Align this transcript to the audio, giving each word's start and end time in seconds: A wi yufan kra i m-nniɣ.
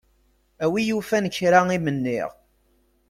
A 0.63 0.65
wi 0.71 0.81
yufan 0.89 1.25
kra 1.35 1.59
i 1.75 1.79
m-nniɣ. 1.79 2.29